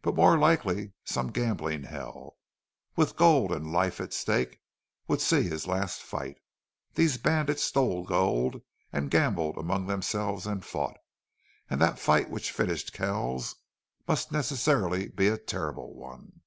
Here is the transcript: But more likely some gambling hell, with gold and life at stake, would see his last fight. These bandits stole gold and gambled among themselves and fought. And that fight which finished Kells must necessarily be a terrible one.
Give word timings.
But 0.00 0.14
more 0.14 0.38
likely 0.38 0.94
some 1.04 1.30
gambling 1.30 1.82
hell, 1.82 2.38
with 2.96 3.16
gold 3.16 3.52
and 3.52 3.70
life 3.70 4.00
at 4.00 4.14
stake, 4.14 4.62
would 5.08 5.20
see 5.20 5.42
his 5.42 5.66
last 5.66 6.00
fight. 6.00 6.38
These 6.94 7.18
bandits 7.18 7.62
stole 7.62 8.02
gold 8.04 8.62
and 8.94 9.10
gambled 9.10 9.58
among 9.58 9.88
themselves 9.88 10.46
and 10.46 10.64
fought. 10.64 10.96
And 11.68 11.82
that 11.82 11.98
fight 11.98 12.30
which 12.30 12.50
finished 12.50 12.94
Kells 12.94 13.56
must 14.08 14.32
necessarily 14.32 15.08
be 15.10 15.28
a 15.28 15.36
terrible 15.36 15.94
one. 15.94 16.40